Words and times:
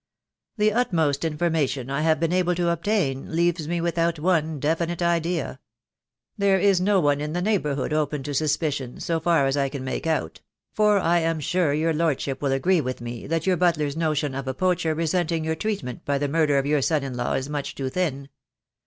"The 0.57 0.73
utmost 0.73 1.23
information 1.23 1.91
I 1.91 2.01
have 2.01 2.19
been 2.19 2.33
able 2.33 2.55
to 2.55 2.71
obtain 2.71 3.35
leaves 3.35 3.67
me 3.67 3.79
without 3.79 4.17
one 4.17 4.59
definite 4.59 4.99
idea. 5.03 5.59
There 6.35 6.57
is 6.57 6.81
no 6.81 6.99
one 6.99 7.21
in 7.21 7.33
the 7.33 7.41
neighbourhood 7.43 7.93
open 7.93 8.23
to 8.23 8.33
suspicion, 8.33 8.99
so 8.99 9.19
far 9.19 9.45
as 9.45 9.55
I 9.55 9.69
can 9.69 9.83
make 9.83 10.07
out; 10.07 10.41
for 10.71 10.97
I 10.97 11.19
am 11.19 11.39
sure 11.39 11.71
your 11.71 11.93
lordship 11.93 12.41
will 12.41 12.51
agree 12.51 12.81
with 12.81 12.99
me 12.99 13.27
that 13.27 13.45
your 13.45 13.57
butler's 13.57 13.95
notion 13.95 14.33
of 14.33 14.47
a 14.47 14.55
poacher 14.55 14.95
resenting 14.95 15.45
your 15.45 15.53
treatment 15.55 16.03
by 16.03 16.17
the 16.17 16.27
murder 16.27 16.57
of 16.57 16.65
your 16.65 16.81
son 16.81 17.03
in 17.03 17.15
law 17.15 17.33
is 17.33 17.47
much 17.47 17.75
too 17.75 17.89
thin. 17.91 18.29